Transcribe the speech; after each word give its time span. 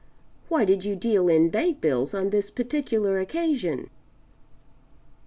Why 0.49 0.65
did 0.65 0.83
you 0.83 0.95
deal 0.95 1.27
in 1.27 1.51
bank 1.51 1.79
bills 1.79 2.15
on 2.15 2.31
this 2.31 2.49
particular 2.49 3.19
occasion?" 3.19 3.91